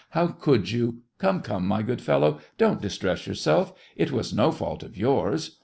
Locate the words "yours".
4.97-5.59